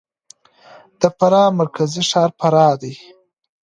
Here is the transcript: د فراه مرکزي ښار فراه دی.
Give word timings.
د 0.99 1.01
فراه 1.17 1.49
مرکزي 1.59 2.03
ښار 2.09 2.29
فراه 2.39 2.75
دی. 2.81 2.93